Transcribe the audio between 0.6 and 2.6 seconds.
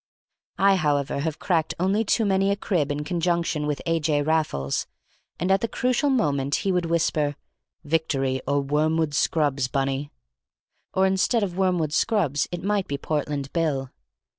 however, have cracked only too many a